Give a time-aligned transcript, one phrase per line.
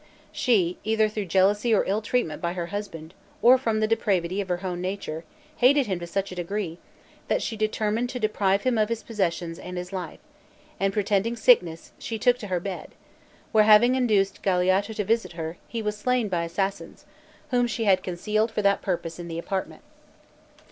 [0.31, 4.49] She, either through jealousy or ill treatment by her husband, or from the depravity of
[4.49, 5.25] her own nature,
[5.57, 6.79] hated him to such a degree,
[7.27, 10.17] that she determined to deprive him of his possessions and his life;
[10.79, 12.95] and pretending sickness, she took to her bed,
[13.51, 17.05] where, having induced Galeotto to visit her, he was slain by assassins,
[17.51, 19.83] whom she had concealed for that purpose in the apartment.